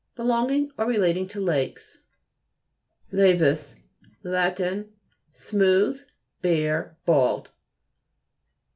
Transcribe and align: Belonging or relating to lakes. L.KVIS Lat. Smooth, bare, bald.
Belonging 0.15 0.71
or 0.79 0.87
relating 0.87 1.27
to 1.27 1.39
lakes. 1.39 1.99
L.KVIS 3.13 3.75
Lat. 4.23 4.59
Smooth, 5.31 6.01
bare, 6.41 6.97
bald. 7.05 7.51